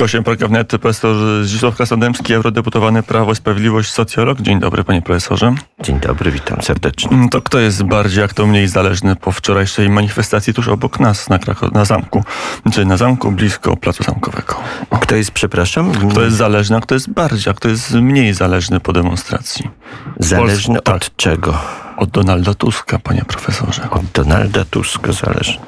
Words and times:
Gościem 0.00 0.24
programu 0.24 0.54
profesor 0.80 1.16
Zdzisław 1.44 1.76
Krasnodębski, 1.76 2.34
eurodeputowany 2.34 3.02
Prawo 3.02 3.32
i 3.32 3.36
Sprawiedliwość, 3.36 3.92
socjolog. 3.92 4.40
Dzień 4.40 4.60
dobry, 4.60 4.84
panie 4.84 5.02
profesorze. 5.02 5.54
Dzień 5.82 6.00
dobry, 6.00 6.30
witam 6.30 6.62
serdecznie. 6.62 7.10
Mm, 7.10 7.28
to 7.28 7.42
kto 7.42 7.58
jest 7.58 7.82
bardziej, 7.82 8.24
a 8.24 8.28
kto 8.28 8.46
mniej 8.46 8.68
zależny 8.68 9.16
po 9.16 9.32
wczorajszej 9.32 9.88
manifestacji 9.90 10.54
tuż 10.54 10.68
obok 10.68 11.00
nas 11.00 11.28
na, 11.28 11.38
Krako- 11.38 11.72
na 11.72 11.84
zamku, 11.84 12.24
czyli 12.72 12.86
na 12.86 12.96
zamku 12.96 13.32
blisko 13.32 13.76
Placu 13.76 14.02
Zamkowego? 14.04 14.54
Kto 15.00 15.16
jest, 15.16 15.30
przepraszam? 15.30 15.92
Kto 16.10 16.22
jest 16.22 16.36
zależny, 16.36 16.76
a 16.76 16.80
kto 16.80 16.94
jest 16.94 17.10
bardziej, 17.10 17.50
a 17.50 17.54
kto 17.54 17.68
jest 17.68 17.92
mniej 17.94 18.34
zależny 18.34 18.80
po 18.80 18.92
demonstracji? 18.92 19.70
Zależny 20.18 20.74
Polsk- 20.78 20.82
tak. 20.82 20.94
od 20.96 21.16
czego? 21.16 21.58
Od 21.96 22.10
Donalda 22.10 22.54
Tuska, 22.54 22.98
panie 22.98 23.24
profesorze. 23.24 23.90
Od 23.90 24.04
Donalda 24.04 24.64
Tuska 24.64 25.12
zależy. 25.12 25.58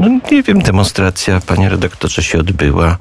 No 0.00 0.08
nie 0.30 0.42
wiem, 0.42 0.62
demonstracja, 0.62 1.40
panie 1.46 1.68
redaktorze, 1.68 2.22
się 2.22 2.38
odbyła. 2.38 2.96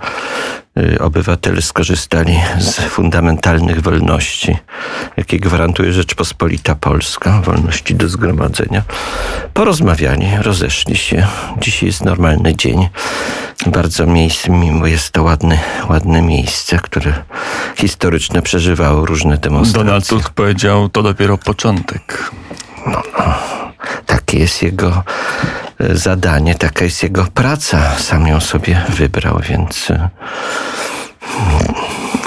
Y, 0.77 0.99
Obywatele 0.99 1.61
skorzystali 1.61 2.39
z 2.59 2.75
fundamentalnych 2.75 3.81
wolności, 3.81 4.57
jakie 5.17 5.39
gwarantuje 5.39 5.93
Rzeczpospolita 5.93 6.75
Polska, 6.75 7.41
wolności 7.41 7.95
do 7.95 8.09
zgromadzenia. 8.09 8.83
Porozmawiali, 9.53 10.27
rozeszli 10.41 10.97
się. 10.97 11.27
Dzisiaj 11.61 11.87
jest 11.87 12.05
normalny 12.05 12.55
dzień. 12.55 12.89
Bardzo 13.65 14.05
miejsce, 14.05 14.51
mimo 14.51 14.87
jest 14.87 15.11
to 15.11 15.23
ładne, 15.23 15.59
ładne 15.89 16.21
miejsce, 16.21 16.79
które 16.79 17.13
historyczne 17.75 18.41
przeżywało 18.41 19.05
różne 19.05 19.37
demonstracje. 19.37 19.83
Donald 19.83 20.07
Tusk 20.07 20.29
powiedział, 20.29 20.89
to 20.89 21.03
dopiero 21.03 21.37
początek. 21.37 22.31
Takie 24.05 24.39
jest 24.39 24.63
jego 24.63 25.03
e, 25.79 25.95
zadanie, 25.95 26.55
taka 26.55 26.85
jest 26.85 27.03
jego 27.03 27.25
praca. 27.33 27.95
Sam 27.95 28.27
ją 28.27 28.39
sobie 28.39 28.81
wybrał, 28.89 29.39
więc 29.49 29.91
e, 29.91 30.09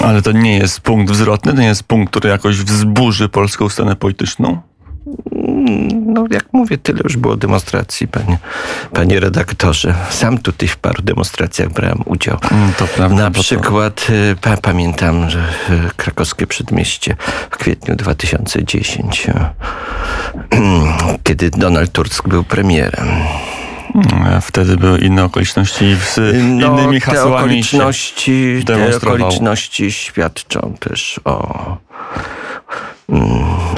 Ale 0.03 0.21
to 0.21 0.31
nie 0.31 0.57
jest 0.57 0.81
punkt 0.81 1.11
wzrotny, 1.11 1.53
to 1.53 1.59
nie 1.59 1.67
jest 1.67 1.83
punkt, 1.83 2.11
który 2.11 2.29
jakoś 2.29 2.57
wzburzy 2.57 3.29
polską 3.29 3.69
scenę 3.69 3.95
polityczną? 3.95 4.61
No 6.05 6.25
jak 6.31 6.45
mówię, 6.53 6.77
tyle 6.77 6.99
już 7.03 7.17
było 7.17 7.35
demonstracji, 7.37 8.07
panie, 8.07 8.37
panie 8.93 9.19
redaktorze. 9.19 9.95
Sam 10.09 10.37
tutaj 10.37 10.67
w 10.67 10.77
paru 10.77 11.03
demonstracjach 11.03 11.69
brałem 11.69 12.01
udział. 12.05 12.37
Mm, 12.51 12.73
To 12.73 12.87
prawda. 12.87 13.15
Na 13.23 13.29
bo 13.29 13.35
to- 13.35 13.41
przykład 13.43 14.07
e, 14.31 14.35
pa, 14.35 14.57
pamiętam, 14.57 15.29
że 15.29 15.39
e, 15.39 15.43
krakowskie 15.97 16.47
przedmieście 16.47 17.15
w 17.51 17.57
kwietniu 17.57 17.95
2010, 17.95 19.27
e, 19.29 19.49
kiedy 21.23 21.49
Donald 21.49 21.91
Tusk 21.91 22.27
był 22.27 22.43
premierem. 22.43 23.07
Mm, 23.95 24.41
Wtedy 24.41 24.77
były 24.77 24.99
inne 24.99 25.23
okoliczności 25.23 25.95
z 25.95 26.17
innymi 26.35 26.59
No, 26.59 26.91
te 26.91 26.99
hasłami. 26.99 27.29
się- 27.31 27.35
okoliczności, 27.37 28.63
te 28.65 28.95
okoliczności 28.97 29.91
świadczą 29.91 30.73
też 30.79 31.19
o, 31.25 31.77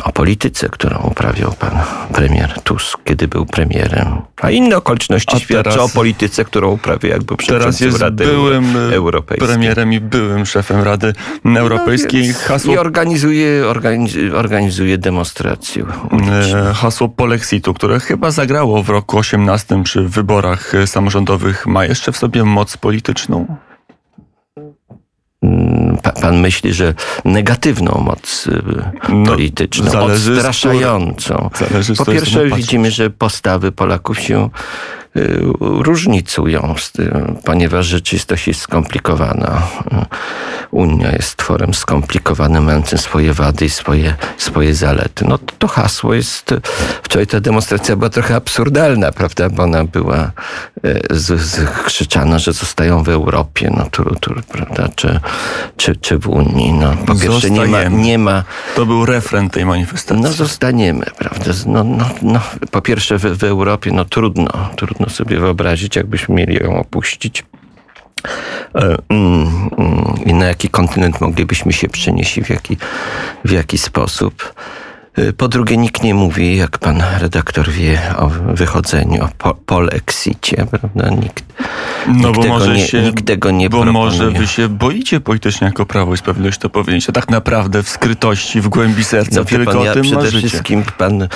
o 0.04 0.12
polityce, 0.12 0.70
którą 0.70 0.98
uprawiał 0.98 1.54
pan 1.60 1.72
premier 2.14 2.54
Tusk, 2.64 3.00
kiedy 3.04 3.28
był 3.28 3.46
premierem. 3.46 4.22
A 4.42 4.50
inne 4.52 4.78
okoliczności 4.78 5.36
A 5.36 5.40
świadczą 5.40 5.72
teraz- 5.72 5.92
o 5.92 5.96
polityce, 5.96 6.46
którą 6.46 6.72
uprawiał 6.72 7.12
jak 7.12 7.24
był 7.24 7.38
Teraz 7.38 7.80
jest 7.80 8.00
Rady 8.00 8.26
byłym 8.26 8.76
Europejskiej. 8.94 9.48
premierem 9.48 9.94
i 9.94 10.00
byłym 10.00 10.46
szefem 10.46 10.82
Rady 10.84 11.14
Europejskiej. 11.58 12.28
No 12.28 12.34
hasło, 12.48 12.74
I 12.74 12.78
organizuje, 12.78 13.68
organizuje, 13.68 14.36
organizuje 14.36 14.98
demonstrację. 14.98 15.86
e, 16.70 16.74
hasło 16.74 17.10
Polexitu, 17.10 17.74
które 17.74 18.00
chyba 18.00 18.32
zagrało 18.32 18.84
w 18.84 18.90
roku 18.90 19.18
18 19.18 19.84
przy 19.84 20.02
wyborach 20.02 20.76
e, 20.76 20.88
samorządowych, 20.88 21.68
ma 21.68 21.86
jeszcze 21.86 22.12
w 22.12 22.18
sobie 22.18 22.44
moc 22.44 22.78
polityczną? 22.78 23.58
Mm, 25.44 25.98
Pa, 26.04 26.12
pan 26.12 26.40
myśli, 26.40 26.74
że 26.74 26.94
negatywną 27.26 28.02
moc 28.06 28.48
y, 28.48 28.62
No, 29.10 29.26
polityczną, 29.26 29.90
z 30.16 30.30
odstraszającą. 30.30 31.50
Po 31.98 32.06
pierwsze 32.06 32.46
widzimy, 32.46 32.92
że 32.92 33.10
postawy 33.10 33.72
Polaków 33.72 34.20
się 34.20 34.50
różnicują, 35.60 36.76
z 36.78 36.92
tym, 36.92 37.38
ponieważ 37.46 37.86
rzeczywistość 37.86 38.48
jest 38.48 38.60
skomplikowana. 38.60 39.62
Y, 39.94 40.06
Unia 40.72 41.12
jest 41.12 41.36
tworem 41.36 41.74
skomplikowanym, 41.74 42.64
mającym 42.64 42.98
swoje 42.98 43.34
wady 43.34 43.66
i 43.66 43.70
swoje, 43.70 44.16
swoje 44.38 44.76
zalety. 44.76 45.26
No 45.28 45.38
to, 45.38 45.56
to 45.60 45.68
hasło 45.68 46.14
jest, 46.14 46.54
wczoraj 47.04 47.28
ta 47.28 47.40
demonstracja 47.40 47.96
była 47.96 48.10
trochę 48.10 48.36
absurdalna, 48.36 49.12
prawda, 49.12 49.50
bo 49.50 49.64
ona 49.64 49.84
była 49.84 50.32
y, 50.86 51.02
z, 51.10 51.42
z, 51.42 51.70
krzyczano, 51.86 52.40
że 52.40 52.54
zostają 52.54 53.04
w 53.04 53.10
Europie, 53.10 53.72
no 53.78 53.88
tu, 53.92 54.16
tu, 54.20 54.34
prawda, 54.52 54.90
czy, 54.96 55.20
czy, 55.78 55.96
czy 55.96 56.18
w 56.18 56.28
Unii. 56.28 56.74
No, 56.74 56.96
po 57.06 57.16
pierwsze 57.16 57.50
nie 57.50 57.66
ma, 57.66 57.84
nie 57.84 58.18
ma 58.18 58.44
To 58.76 58.86
był 58.86 59.06
refren 59.06 59.50
tej 59.50 59.66
manifestacji. 59.66 60.24
no 60.24 60.32
zostaniemy, 60.32 61.06
prawda? 61.18 61.52
No, 61.66 61.84
no, 61.84 62.10
no, 62.22 62.40
po 62.72 62.82
pierwsze 62.82 63.18
w, 63.18 63.22
w 63.22 63.44
Europie 63.44 63.92
no 63.92 64.06
trudno, 64.06 64.70
trudno 64.76 65.03
sobie 65.10 65.40
wyobrazić, 65.40 65.96
jakbyśmy 65.96 66.36
mieli 66.36 66.56
ją 66.56 66.80
opuścić. 66.80 67.44
E, 68.76 68.98
mm, 69.10 69.70
mm, 69.78 70.16
I 70.26 70.34
na 70.34 70.46
jaki 70.46 70.70
kontynent 70.70 71.22
moglibyśmy 71.22 71.74
się 71.74 71.90
przenieść 71.90 72.38
i 72.38 72.44
w 72.44 72.50
jaki, 72.50 72.78
w 73.46 73.52
jaki 73.52 73.78
sposób. 73.78 74.54
E, 75.18 75.34
Po 75.34 75.48
drugie, 75.48 75.78
nikt 75.78 76.04
nie 76.04 76.14
mówi, 76.14 76.58
jak 76.58 76.78
pan 76.78 77.04
redaktor 77.20 77.70
wie, 77.70 78.02
o 78.18 78.28
wychodzeniu, 78.30 79.24
o 79.24 79.30
po, 79.38 79.54
polexicie, 79.54 80.66
prawda? 80.72 81.10
Nikt, 81.10 81.44
No 82.08 82.14
nikt, 82.14 82.36
bo 82.36 82.42
tego, 82.42 82.54
może 82.54 82.74
nie, 82.74 82.88
się, 82.88 83.02
nikt 83.02 83.26
tego 83.26 83.52
nie 83.52 83.70
bo 83.70 83.82
proponuje. 83.82 84.06
może 84.06 84.32
wy 84.32 84.48
się 84.48 84.70
boicie 84.70 85.20
politycznie 85.20 85.68
jako 85.68 85.86
Prawo 85.86 86.14
i 86.14 86.18
Sprawiedliwość 86.18 86.60
to 86.60 86.70
powiedzieć, 86.70 87.10
a 87.10 87.12
tak 87.12 87.30
naprawdę 87.30 87.84
w 87.84 87.90
skrytości, 87.90 88.62
w 88.62 88.70
głębi 88.70 89.04
serca 89.04 89.40
No 89.40 89.46
tylko 89.46 89.72
pan, 89.72 89.82
o 89.82 89.86
ja 89.86 89.94
tym 89.94 90.02
przede 90.04 90.18
marzycie. 90.18 90.48
wszystkim 90.48 90.84
pan, 90.98 91.28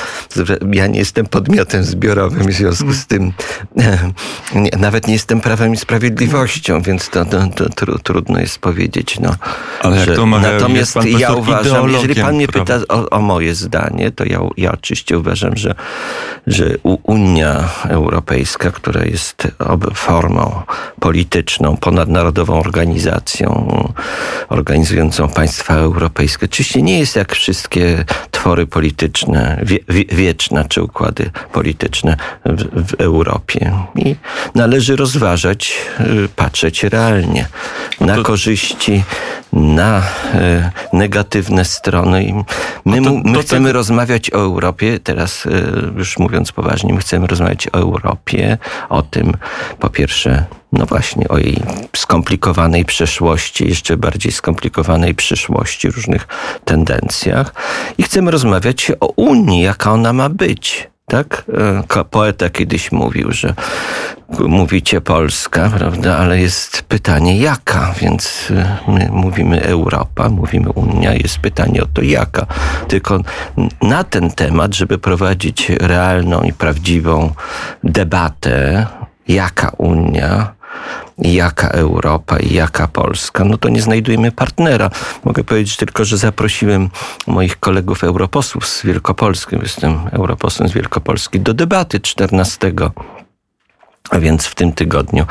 ja 0.72 0.88
nie 0.88 1.00
jestem 1.00 1.25
podmiotem 1.25 1.83
zbiorowym, 1.83 2.47
w 2.47 2.53
związku 2.53 2.94
z 2.94 3.06
tym 3.06 3.33
nie, 4.56 4.69
nawet 4.79 5.07
nie 5.07 5.13
jestem 5.13 5.41
prawem 5.41 5.73
i 5.73 5.77
sprawiedliwością, 5.77 6.81
więc 6.81 7.09
to, 7.09 7.25
to, 7.25 7.47
to 7.56 7.69
tru, 7.69 8.00
trudno 8.00 8.39
jest 8.39 8.59
powiedzieć. 8.59 9.19
No, 9.19 9.35
Ale 9.81 9.97
jak 9.97 10.06
to 10.06 10.11
jest 10.27 10.41
natomiast 10.41 10.94
pan 10.94 11.07
ja 11.07 11.33
uważam, 11.33 11.91
jeżeli 11.91 12.16
pan 12.16 12.35
mnie 12.35 12.47
pyta 12.47 12.79
o, 12.89 13.09
o 13.09 13.22
moje 13.22 13.56
zdanie, 13.56 14.11
to 14.11 14.25
ja, 14.25 14.39
ja 14.57 14.72
oczywiście 14.72 15.17
uważam, 15.17 15.57
że, 15.57 15.75
że 16.47 16.77
Unia 16.83 17.69
Europejska, 17.89 18.72
która 18.72 19.03
jest 19.03 19.47
formą 19.94 20.56
polityczną, 21.00 21.78
ponadnarodową 21.78 22.59
organizacją 22.59 23.68
organizującą 24.50 25.29
państwa 25.29 25.73
europejskie, 25.73 26.45
oczywiście 26.45 26.81
nie 26.81 27.00
jest 27.00 27.16
jak 27.16 27.35
wszystkie 27.35 28.06
twory 28.37 28.67
polityczne, 28.67 29.61
wie, 29.63 29.79
wie, 29.89 30.05
wieczne 30.05 30.65
czy 30.69 30.83
układy 30.83 31.29
polityczne 31.53 32.15
w, 32.45 32.87
w 32.91 33.01
Europie. 33.01 33.73
I 33.95 34.15
należy 34.55 34.95
rozważać, 34.95 35.73
y, 35.99 36.29
patrzeć 36.35 36.83
realnie 36.83 37.47
na 37.99 38.15
to- 38.15 38.23
korzyści, 38.23 39.03
na 39.53 39.99
y, 39.99 40.03
negatywne 40.93 41.65
strony. 41.65 42.23
I 42.23 42.33
my, 42.85 43.01
to- 43.01 43.09
mu- 43.09 43.21
my 43.25 43.33
to 43.33 43.41
chcemy 43.41 43.69
tak- 43.69 43.73
rozmawiać 43.75 44.31
o 44.33 44.37
Europie, 44.37 44.99
teraz 44.99 45.45
y, 45.45 45.49
już 45.97 46.19
mówiąc 46.19 46.51
poważnie, 46.51 46.93
my 46.93 46.99
chcemy 46.99 47.27
rozmawiać 47.27 47.67
o 47.67 47.73
Europie, 47.77 48.57
o 48.89 49.01
tym 49.01 49.33
po 49.79 49.89
pierwsze, 49.89 50.45
no 50.72 50.85
właśnie, 50.85 51.28
o 51.28 51.38
jej 51.38 51.63
skomplikowanej 51.95 52.85
przeszłości, 52.85 53.67
jeszcze 53.67 53.97
bardziej 53.97 54.31
skomplikowanej 54.31 55.16
przyszłości, 55.16 55.91
różnych 55.91 56.28
tendencjach 56.66 57.53
i 57.97 58.03
chcemy 58.03 58.31
rozmawiać 58.31 58.91
o 59.00 59.07
Unii, 59.07 59.61
jaka 59.61 59.91
ona 59.91 60.13
ma 60.13 60.29
być. 60.29 60.89
Tak? 61.06 61.44
E, 61.97 62.03
Poeta 62.03 62.50
kiedyś 62.50 62.91
mówił, 62.91 63.31
że 63.31 63.53
mówicie 64.39 65.01
Polska, 65.01 65.69
prawda, 65.77 66.17
ale 66.17 66.39
jest 66.39 66.81
pytanie 66.81 67.38
jaka, 67.38 67.94
więc 68.01 68.51
e, 68.51 68.77
my 68.88 69.09
mówimy 69.11 69.62
Europa, 69.62 70.30
mówimy 70.30 70.71
Unia, 70.71 71.13
jest 71.13 71.39
pytanie 71.39 71.83
o 71.83 71.86
to 71.86 72.01
jaka. 72.01 72.45
Tylko 72.88 73.19
na 73.81 74.03
ten 74.03 74.31
temat, 74.31 74.75
żeby 74.75 74.97
prowadzić 74.97 75.69
realną 75.69 76.41
i 76.41 76.53
prawdziwą 76.53 77.33
debatę, 77.83 78.86
jaka 79.27 79.71
Unia, 79.77 80.56
jaka 81.18 81.68
Europa 81.68 82.39
i 82.39 82.53
jaka 82.53 82.88
Polska, 82.88 83.44
no 83.44 83.57
to 83.57 83.69
nie 83.69 83.81
znajdujemy 83.81 84.31
partnera. 84.31 84.89
Mogę 85.24 85.44
powiedzieć 85.44 85.77
tylko, 85.77 86.06
że 86.06 86.18
zaprosiłem 86.18 86.89
moich 87.27 87.59
kolegów 87.59 88.03
europosłów 88.03 88.68
z 88.68 88.85
Wielkopolski, 88.85 89.56
jestem 89.62 90.00
europosłem 90.12 90.69
z 90.69 90.74
Wielkopolski, 90.74 91.39
do 91.39 91.53
debaty 91.53 92.00
14 92.00 92.74
A 94.09 94.19
więc 94.19 94.45
w 94.45 94.56
tym 94.56 94.74
tygodniu. 94.74 95.25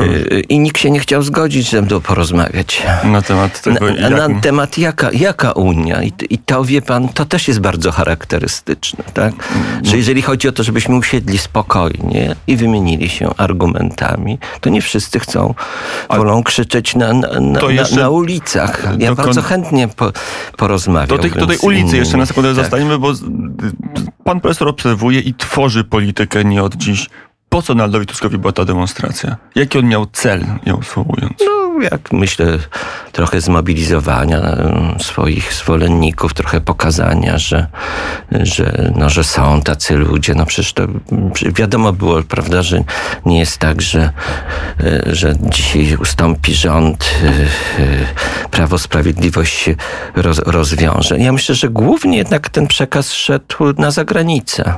Y, 0.00 0.42
I 0.48 0.58
nikt 0.58 0.80
się 0.80 0.90
nie 0.90 1.00
chciał 1.00 1.22
zgodzić 1.22 1.70
ze 1.70 1.82
mną 1.82 2.00
porozmawiać. 2.00 2.82
Na 3.04 3.22
temat 3.22 3.62
tego, 3.62 3.92
Na, 3.92 4.08
jak... 4.08 4.10
na 4.10 4.40
temat 4.40 4.78
jaka, 4.78 5.12
jaka 5.12 5.52
Unia. 5.52 6.02
I, 6.02 6.12
I 6.30 6.38
to 6.38 6.64
wie 6.64 6.82
pan, 6.82 7.08
to 7.08 7.24
też 7.24 7.48
jest 7.48 7.60
bardzo 7.60 7.92
charakterystyczne. 7.92 9.04
Tak? 9.14 9.34
Że 9.82 9.96
jeżeli 9.96 10.22
chodzi 10.22 10.48
o 10.48 10.52
to, 10.52 10.62
żebyśmy 10.62 10.96
usiedli 10.96 11.38
spokojnie 11.38 12.36
i 12.46 12.56
wymienili 12.56 13.08
się 13.08 13.34
argumentami, 13.36 14.38
to 14.60 14.70
nie 14.70 14.82
wszyscy 14.82 15.20
chcą, 15.20 15.54
wolą 16.10 16.42
krzyczeć 16.42 16.96
na, 16.96 17.12
na, 17.12 17.40
na, 17.40 17.60
na, 17.96 18.08
ulicach. 18.08 18.82
Ja 18.98 19.10
dokon- 19.10 19.16
bardzo 19.16 19.42
chętnie 19.42 19.88
po, 19.88 20.12
porozmawiam. 20.56 21.08
Do 21.08 21.18
tej, 21.18 21.30
do 21.30 21.46
tej 21.46 21.58
ulicy 21.58 21.96
jeszcze 21.96 22.16
na 22.16 22.26
sekundę 22.26 22.48
tak. 22.48 22.56
zostaniemy, 22.56 22.98
bo 22.98 23.12
pan 24.24 24.40
profesor 24.40 24.68
obserwuje 24.68 25.20
i 25.20 25.34
tworzy 25.34 25.84
politykę 25.84 26.44
nie 26.44 26.62
od 26.62 26.74
dziś. 26.76 27.08
Po 27.54 27.62
co 27.62 27.74
Donaldowi 27.74 28.06
Tuskowi 28.06 28.38
była 28.38 28.52
ta 28.52 28.64
demonstracja? 28.64 29.36
Jaki 29.54 29.78
on 29.78 29.86
miał 29.86 30.06
cel, 30.12 30.44
ją 30.66 30.82
słołując? 30.82 31.32
No, 31.46 31.82
jak 31.82 32.12
myślę, 32.12 32.58
trochę 33.14 33.40
zmobilizowania 33.40 34.56
swoich 34.98 35.52
zwolenników, 35.52 36.34
trochę 36.34 36.60
pokazania, 36.60 37.38
że, 37.38 37.66
że, 38.32 38.92
no, 38.96 39.10
że 39.10 39.24
są 39.24 39.62
tacy 39.62 39.96
ludzie. 39.96 40.34
No 40.34 40.46
przecież 40.46 40.72
to 40.72 40.82
wiadomo 41.54 41.92
było, 41.92 42.22
prawda, 42.22 42.62
że 42.62 42.84
nie 43.26 43.38
jest 43.38 43.58
tak, 43.58 43.82
że, 43.82 44.12
e, 44.80 45.14
że 45.14 45.34
dzisiaj 45.40 45.96
ustąpi 45.96 46.54
rząd, 46.54 47.04
e, 47.24 47.28
e, 47.28 48.48
Prawo 48.50 48.78
Sprawiedliwość 48.78 49.54
się 49.54 49.74
roz, 50.16 50.38
rozwiąże. 50.38 51.18
Ja 51.18 51.32
myślę, 51.32 51.54
że 51.54 51.68
głównie 51.68 52.18
jednak 52.18 52.48
ten 52.48 52.66
przekaz 52.66 53.12
szedł 53.12 53.74
na 53.78 53.90
zagranicę. 53.90 54.74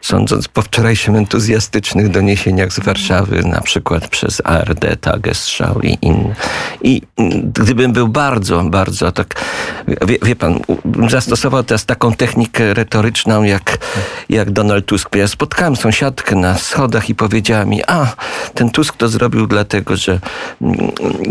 Sądząc 0.00 0.48
po 0.48 0.62
wczorajszym 0.62 1.16
entuzjastycznych 1.16 2.08
doniesieniach 2.10 2.72
z 2.72 2.80
Warszawy, 2.80 3.42
na 3.42 3.60
przykład 3.60 4.08
przez 4.08 4.42
ARD, 4.44 5.00
Tagesschau 5.00 5.80
i 5.80 5.98
inne. 6.02 6.34
I 6.82 7.02
mm, 7.16 7.52
gdybym 7.78 7.92
był 7.92 8.08
bardzo, 8.08 8.62
bardzo 8.62 9.12
tak, 9.12 9.34
wie, 10.06 10.18
wie 10.22 10.36
pan, 10.36 10.60
zastosował 11.08 11.62
teraz 11.62 11.86
taką 11.86 12.12
technikę 12.12 12.74
retoryczną 12.74 13.42
jak, 13.42 13.78
jak 14.28 14.50
Donald 14.50 14.86
Tusk. 14.86 15.16
Ja 15.16 15.28
spotkałem 15.28 15.76
sąsiadkę 15.76 16.36
na 16.36 16.58
schodach 16.58 17.10
i 17.10 17.14
powiedziała 17.14 17.64
mi, 17.64 17.82
a 17.86 18.06
ten 18.54 18.70
Tusk 18.70 18.96
to 18.96 19.08
zrobił 19.08 19.46
dlatego, 19.46 19.96
że 19.96 20.20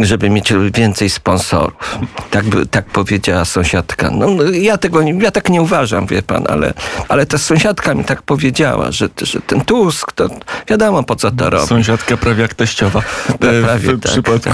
żeby 0.01 0.29
mieć 0.29 0.53
więcej 0.73 1.09
sponsorów. 1.09 1.99
Tak, 2.31 2.45
by, 2.45 2.65
tak 2.65 2.85
powiedziała 2.85 3.45
sąsiadka. 3.45 4.09
No, 4.11 4.27
no, 4.27 4.43
ja 4.43 4.77
tego 4.77 5.01
ja 5.01 5.31
tak 5.31 5.49
nie 5.49 5.61
uważam, 5.61 6.07
wie 6.07 6.21
pan, 6.21 6.43
ale, 6.49 6.73
ale 7.09 7.25
ta 7.25 7.37
sąsiadka 7.37 7.93
mi 7.93 8.03
tak 8.03 8.21
powiedziała, 8.21 8.91
że, 8.91 9.09
że 9.21 9.41
ten 9.41 9.61
Tusk, 9.61 10.11
to 10.11 10.29
wiadomo 10.69 11.03
po 11.03 11.15
co 11.15 11.31
to 11.31 11.49
robi. 11.49 11.67
Sąsiadka 11.67 12.17
prawie 12.17 12.41
jak 12.41 12.53
teściowa. 12.53 13.01
E, 13.29 13.61
prawie 13.63 13.93
w 13.93 14.01
tak, 14.01 14.11
przypadku 14.11 14.49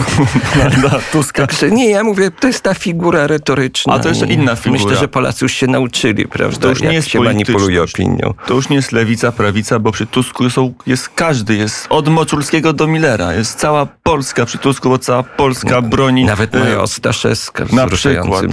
Donalda 0.55 0.99
Tuska. 1.11 1.47
Także 1.47 1.71
nie, 1.71 1.82
ja 1.89 2.03
mówię, 2.03 2.31
to 2.31 2.47
jest 2.47 2.61
ta 2.61 2.73
figura 2.73 3.27
retoryczna. 3.27 3.93
A 3.93 3.99
to 3.99 4.09
jeszcze 4.09 4.25
I 4.25 4.33
inna 4.33 4.55
figura. 4.55 4.83
Myślę, 4.83 4.97
że 4.99 5.07
Polacy 5.07 5.45
już 5.45 5.53
się 5.53 5.67
nauczyli, 5.67 6.27
prawda, 6.27 6.59
To 6.59 6.69
już 6.69 6.81
nie 6.81 6.93
jest 6.93 7.07
się 7.07 7.19
manipuluje 7.19 7.83
opinią. 7.83 8.33
To 8.47 8.53
już 8.53 8.69
nie 8.69 8.75
jest 8.75 8.91
lewica, 8.91 9.31
prawica, 9.31 9.79
bo 9.79 9.91
przy 9.91 10.05
Tusku 10.05 10.49
są, 10.49 10.73
jest 10.85 11.09
każdy, 11.09 11.55
jest 11.55 11.85
od 11.89 12.07
Moczulskiego 12.07 12.73
do 12.73 12.87
Millera. 12.87 13.33
Jest 13.33 13.59
cała 13.59 13.85
Polska 14.03 14.45
przy 14.45 14.57
Tusku, 14.57 14.89
bo 14.89 14.97
cała 14.97 15.23
Polska 15.23 15.81
broni... 15.81 16.25
Nawet 16.25 16.55
e, 16.55 16.59
Maja 16.59 16.81
Ostaszewska 16.81 17.65
w 17.65 17.73
na 17.73 17.87
przykład 17.87 18.43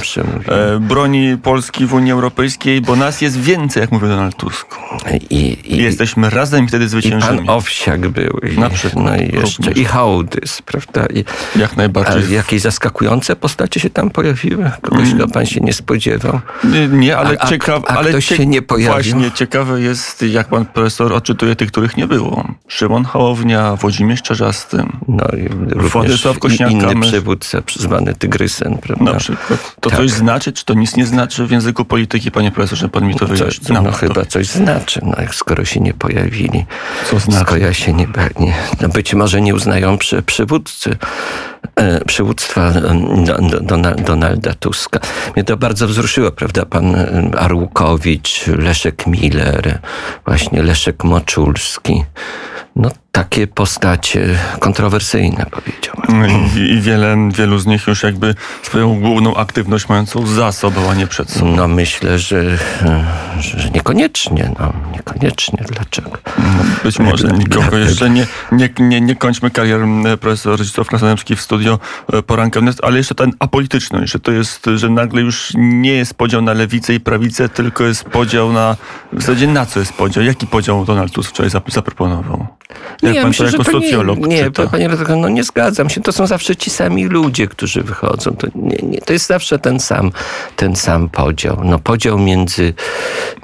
e, 0.48 0.78
broni 0.80 1.36
Polski 1.42 1.86
w 1.86 1.94
Unii 1.94 2.12
Europejskiej, 2.12 2.80
bo 2.80 2.96
nas 2.96 3.20
jest 3.20 3.40
więcej, 3.40 3.80
jak 3.80 3.92
mówił 3.92 4.08
Donald 4.08 4.36
Tusk. 4.36 4.76
I, 5.30 5.34
i, 5.36 5.74
I 5.74 5.76
jesteśmy 5.82 6.30
razem 6.30 6.64
i 6.64 6.68
wtedy 6.68 6.84
i 6.84 6.88
zwyciężymy. 6.88 7.36
pan 7.36 7.50
Owsiak 7.50 8.08
był. 8.08 8.40
I, 8.52 8.58
Na 8.58 8.70
przykład, 8.70 9.04
no 9.04 9.16
i 9.16 9.34
jeszcze. 9.34 9.72
I 9.72 9.84
Hołdys, 9.84 10.62
prawda? 10.62 11.06
I, 11.06 11.24
Jak 11.58 11.76
najbardziej. 11.76 12.34
jakieś 12.34 12.62
zaskakujące 13.20 13.36
postacie 13.36 13.80
się 13.80 13.90
tam 13.90 14.10
pojawiły? 14.10 14.70
Kogoś, 14.82 15.06
Mm. 15.06 15.18
kto 15.18 15.28
pan 15.28 15.46
się 15.46 15.60
nie 15.60 15.72
spodziewał? 15.72 16.40
Nie, 16.64 16.88
nie 16.88 17.16
ale 17.16 17.38
A- 17.38 17.44
a- 17.44 17.48
ciekawe. 17.48 17.88
a 17.88 17.96
ale 17.96 18.22
się 18.22 18.46
nie 18.46 18.62
pojawił? 18.62 18.92
Właśnie, 18.92 19.30
ciekawe 19.32 19.80
jest, 19.80 20.22
jak 20.22 20.48
pan 20.48 20.66
profesor 20.66 21.12
odczytuje 21.12 21.56
tych, 21.56 21.68
których 21.72 21.96
nie 21.96 22.06
było. 22.06 22.44
Szymon 22.68 23.04
Hołownia, 23.04 23.76
Włodzimierz 23.76 24.22
Czerzasty. 24.22 24.82
No 25.08 25.24
Władysław 25.76 26.38
Kośniak-Kamysz. 26.38 26.92
inny 26.92 27.00
przywódca 27.02 27.58
zwany 27.78 28.14
Tygrysem, 28.14 28.78
prawda? 28.78 29.04
Na 29.12 29.14
przykład. 29.18 29.76
To 29.80 29.90
Tak. 29.90 29.98
coś 29.98 30.10
znaczy, 30.10 30.52
czy 30.52 30.64
to 30.64 30.74
nic 30.74 30.96
nie 30.96 31.06
znaczy 31.06 31.46
w 31.46 31.50
języku 31.50 31.84
polityki, 31.84 32.30
panie 32.30 32.50
profesorze? 32.50 32.88
Pan 32.88 33.06
mi 33.06 33.14
to 33.14 33.26
wyjaśni. 33.26 33.66
no 33.74 33.82
Nam 33.82 33.92
chyba 33.92 34.24
coś 34.24 34.46
znaczy, 34.46 35.00
no 35.04 35.14
jak 35.20 35.34
skoro 35.34 35.64
się 35.64 35.80
nie 35.80 35.94
pojawili. 35.94 36.64
Co 37.10 37.18
znaczy? 37.18 37.40
Skoro 37.40 37.56
ja 37.60 37.72
się 37.74 37.92
nie, 37.92 38.06
nie 38.40 38.54
no 38.80 38.88
być 38.88 39.14
może 39.14 39.40
nie 39.40 39.54
uznają 39.54 39.98
przy, 39.98 40.22
przywódcy, 40.22 40.96
przywództwa 42.06 42.68
e, 42.68 42.82
do, 43.50 43.60
Dona- 43.60 43.94
Donalda 43.94 44.54
Tuska. 44.54 45.00
Mnie 45.36 45.44
to 45.44 45.56
bardzo 45.56 45.86
wzruszyło, 45.88 46.30
prawda? 46.30 46.66
Pan 46.66 46.94
e, 46.94 47.30
Arłukowicz, 47.38 48.46
Leszek 48.46 49.06
Miller, 49.06 49.78
właśnie 50.26 50.62
Leszek 50.62 51.04
Moczulski. 51.04 52.04
No 52.76 52.90
takie 53.12 53.46
postacie 53.46 54.38
kontrowersyjne, 54.58 55.46
powiedziałbym. 55.50 56.26
I, 56.56 56.58
I 56.58 56.80
wiele, 56.80 57.16
wielu 57.34 57.58
z 57.58 57.66
nich 57.66 57.86
już 57.86 58.02
jakby 58.02 58.34
swoją 58.62 59.00
główną 59.00 59.36
aktywność 59.36 59.88
mającą 59.88 60.26
za 60.26 60.52
sobą, 60.52 60.90
a 60.90 60.94
nie 60.94 61.06
przed 61.06 61.30
sobą. 61.30 61.56
No 61.56 61.68
myślę, 61.68 62.18
że, 62.18 62.58
że 63.40 63.70
niekoniecznie, 63.70 64.50
no 64.60 64.72
niekoniecznie. 64.92 65.64
Dlaczego? 65.68 66.10
No, 66.38 66.44
Być 66.84 66.98
może 66.98 67.28
nikogo 67.28 67.76
jeszcze 67.78 68.10
nie, 68.10 68.26
nie, 68.52 68.68
nie, 68.78 69.00
nie 69.00 69.16
kończmy 69.16 69.50
karier 69.50 69.82
m, 69.82 70.04
profesor 70.20 70.58
Zdzisław 70.58 70.86
w 71.36 71.40
studio 71.40 71.78
e, 72.12 72.22
poranka, 72.22 72.60
wnet, 72.60 72.76
ale 72.82 72.96
jeszcze 72.96 73.14
ten 73.14 73.32
apolityczność, 73.38 74.12
że 74.12 74.18
to 74.18 74.32
jest, 74.32 74.66
że 74.74 74.88
nagle 74.88 75.20
już 75.22 75.52
nie 75.56 75.92
jest 75.92 76.14
podział 76.14 76.42
na 76.42 76.52
lewicę 76.52 76.94
i 76.94 77.00
prawicę, 77.00 77.48
tylko 77.48 77.84
jest 77.84 78.04
podział 78.04 78.52
na, 78.52 78.76
w 79.12 79.20
zasadzie 79.20 79.46
na 79.46 79.66
co 79.66 79.80
jest 79.80 79.92
podział? 79.92 80.24
Jaki 80.24 80.46
podział 80.46 80.84
Donald 80.84 81.12
Tusk 81.12 81.30
wczoraj 81.30 81.50
zap- 81.50 81.72
zaproponował? 81.72 82.46
Ja 83.02 83.14
pan 83.14 83.28
myślę, 83.28 83.50
to 83.50 83.56
jako 83.58 83.72
nie- 83.72 83.80
socjolog 83.80 84.18
Nie, 84.18 84.44
czyta? 84.44 84.66
panie 84.66 84.88
redaktor, 84.88 85.16
no 85.16 85.28
nie 85.28 85.44
zgadzam 85.44 85.90
się. 85.90 86.00
To 86.00 86.12
są 86.12 86.26
zawsze 86.26 86.56
ci 86.56 86.70
sami 86.70 87.04
ludzie, 87.04 87.48
którzy 87.48 87.82
wychodzą. 87.82 88.36
To, 88.36 88.46
nie, 88.54 88.76
nie, 88.82 89.00
to 89.00 89.12
jest 89.12 89.26
zawsze 89.26 89.58
ten 89.58 89.80
sam, 89.80 90.12
ten 90.56 90.76
sam 90.76 91.08
podział. 91.08 91.60
No 91.64 91.78
podział 91.78 92.18
między, 92.18 92.74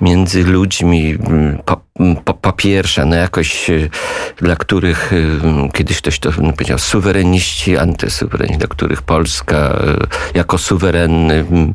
między 0.00 0.44
ludźmi 0.44 1.18
mm, 1.26 1.58
po, 1.64 1.80
po, 2.24 2.34
po 2.34 2.52
pierwsze, 2.52 3.04
no 3.06 3.16
jakoś 3.16 3.70
e, 3.70 3.88
dla 4.36 4.56
których 4.56 5.12
e, 5.12 5.68
kiedyś 5.72 5.98
ktoś 5.98 6.18
to 6.18 6.30
no, 6.38 6.52
powiedział, 6.52 6.78
suwereniści, 6.78 7.76
antysuwereniści, 7.76 8.58
dla 8.58 8.68
których 8.68 9.02
Polska 9.02 9.56
e, 9.56 9.96
jako 10.38 10.58
suwerenny 10.58 11.34
mm, 11.34 11.72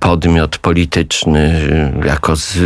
podmiot 0.00 0.58
polityczny, 0.58 1.68
jako 2.04 2.36
z, 2.36 2.58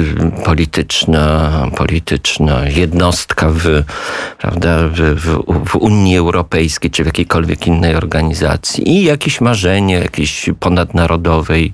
polityczna, 0.45 1.51
polityczna 1.77 2.69
jednostka 2.69 3.51
w, 3.51 3.83
prawda, 4.39 4.79
w, 4.89 4.95
w, 4.95 5.43
w 5.69 5.77
Unii 5.77 6.17
Europejskiej 6.17 6.91
czy 6.91 7.03
w 7.03 7.07
jakiejkolwiek 7.07 7.67
innej 7.67 7.95
organizacji 7.95 8.89
i 8.89 9.05
jakieś 9.05 9.41
marzenie 9.41 9.95
jakiejś 9.95 10.51
ponadnarodowej, 10.61 11.73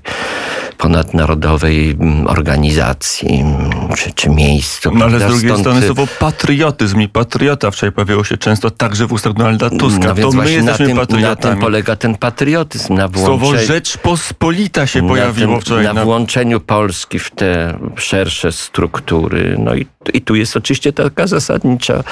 ponadnarodowej 0.77 1.91
mm, 1.91 2.27
organizacji 2.27 3.39
mm, 3.39 3.69
czy, 3.97 4.13
czy 4.13 4.29
miejscu. 4.29 4.91
No 4.95 5.05
ale 5.05 5.19
z 5.19 5.23
drugiej 5.23 5.49
Stąd, 5.49 5.59
strony 5.59 5.79
y, 5.81 5.85
słowo 5.85 6.07
patriotyzm 6.19 7.01
i 7.01 7.07
patriota 7.09 7.71
wczoraj 7.71 7.91
pojawiało 7.91 8.23
się 8.23 8.37
często 8.37 8.69
także 8.71 9.07
w 9.07 9.13
ustach 9.13 9.33
Donalda 9.33 9.69
Tuska. 9.69 10.07
no 10.07 10.15
więc 10.15 10.31
to 10.31 10.37
my 10.37 10.43
właśnie 10.43 10.61
na 10.61 10.71
jesteśmy 10.71 10.87
tym, 10.87 10.97
na 10.97 11.05
tym 11.05 11.15
patriotami. 11.17 11.61
polega 11.61 11.95
ten 11.95 12.15
patriotyzm, 12.17 12.93
na 12.93 13.07
Słowo 13.07 13.37
włączeniu... 13.37 13.67
Rzeczpospolita 13.67 14.87
się 14.87 15.07
pojawiło 15.07 15.47
na, 15.47 15.53
tym, 15.57 15.61
wczoraj. 15.61 15.83
na 15.85 15.93
na- 15.93 16.03
włączeniu 16.05 16.59
Polski 16.59 17.19
w 17.19 17.31
te 17.31 17.79
szersze 17.95 18.51
struktury. 18.51 19.55
No 19.59 19.75
i, 19.75 19.85
i 20.13 20.21
tu 20.21 20.35
jest 20.35 20.57
oczywiście 20.57 20.93
taka 20.93 21.27
zasadnicza 21.27 22.03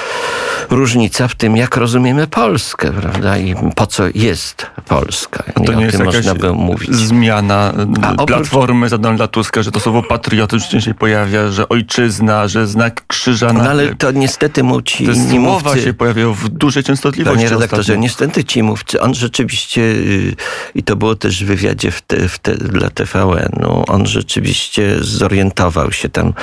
różnica 0.69 1.27
w 1.27 1.35
tym, 1.35 1.57
jak 1.57 1.77
rozumiemy 1.77 2.27
Polskę, 2.27 2.91
prawda? 2.91 3.37
I 3.37 3.55
po 3.75 3.87
co 3.87 4.03
jest 4.15 4.65
Polska. 4.87 5.43
To 5.53 5.63
I 5.63 5.69
nie 5.69 5.77
o 5.77 5.81
jest 5.81 5.99
jakaś 5.99 6.15
można 6.15 6.35
by 6.35 6.53
mówić. 6.53 6.95
zmiana 6.95 7.73
A 8.01 8.07
A 8.07 8.11
oprócz- 8.13 8.27
platformy 8.27 8.89
za 8.89 8.97
Donalda 8.97 9.27
Tuska, 9.27 9.61
że 9.63 9.71
to 9.71 9.79
słowo 9.79 10.03
patriotyzm 10.03 10.69
częściej 10.69 10.93
pojawia, 10.95 11.51
że 11.51 11.69
ojczyzna, 11.69 12.47
że 12.47 12.67
znak 12.67 13.07
krzyża 13.07 13.53
na 13.53 13.63
No 13.63 13.69
ale 13.69 13.95
to 13.95 14.11
niestety 14.11 14.63
mu 14.63 14.81
ci 14.81 15.05
Te 15.05 15.11
inni 15.13 15.45
słowa 15.45 15.69
mówcy... 15.69 15.83
się 15.83 15.93
pojawiają 15.93 16.33
w 16.33 16.49
dużej 16.49 16.83
częstotliwości 16.83 17.37
Panie 17.37 17.49
redaktorze, 17.49 17.81
ostatnio. 17.81 18.01
niestety 18.01 18.43
ci 18.43 18.63
mówcy, 18.63 19.01
on 19.01 19.13
rzeczywiście, 19.13 19.81
y, 19.81 20.35
i 20.75 20.83
to 20.83 20.95
było 20.95 21.15
też 21.15 21.43
w 21.43 21.47
wywiadzie 21.47 21.91
w 21.91 22.01
te, 22.01 22.27
w 22.29 22.39
te, 22.39 22.55
dla 22.55 22.89
TVN-u, 22.89 23.83
on 23.87 24.05
rzeczywiście 24.07 24.95
zorientował 25.01 25.91
się 25.91 26.09
tam, 26.09 26.33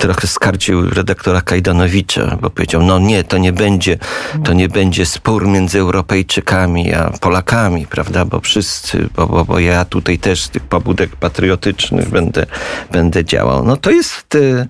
trochę 0.00 0.26
skarcił 0.26 0.90
redaktora 0.96 1.40
Kajdanowicza, 1.40 2.38
bo 2.40 2.50
powiedział, 2.50 2.82
no 2.82 2.98
nie, 2.98 3.24
to 3.24 3.38
nie 3.38 3.52
będzie, 3.52 3.98
to 4.44 4.52
nie 4.52 4.68
będzie 4.68 5.06
spór 5.06 5.48
między 5.48 5.78
Europejczykami 5.78 6.94
a 6.94 7.10
Polakami, 7.20 7.86
prawda, 7.86 8.24
bo 8.24 8.40
wszyscy, 8.40 9.08
bo, 9.16 9.26
bo, 9.26 9.44
bo 9.44 9.58
ja 9.58 9.84
tutaj 9.84 10.18
też 10.18 10.42
z 10.42 10.50
tych 10.50 10.62
pobudek 10.62 11.16
patriotycznych 11.16 12.08
będę, 12.08 12.46
będę 12.92 13.24
działał. 13.24 13.64
No 13.64 13.76
to 13.76 13.90
jest 13.90 14.34
y, 14.34 14.66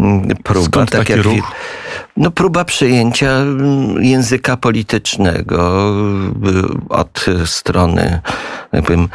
mm, 0.00 0.28
próba, 0.44 0.66
Skąd 0.66 0.90
tak 0.90 1.08
jak... 1.08 1.20
ruch? 1.20 1.52
No, 2.16 2.30
próba 2.30 2.64
przejęcia 2.64 3.30
mm, 3.30 4.04
języka 4.04 4.56
politycznego 4.56 5.90
y, 6.46 6.88
od 6.88 7.26
strony 7.46 8.20
jakbym, 8.72 9.08